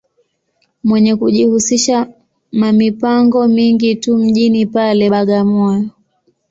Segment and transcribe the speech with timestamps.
[0.83, 2.07] Mwenye kujihusisha
[2.51, 5.89] ma mipango mingi tu mjini pale, Bagamoyo.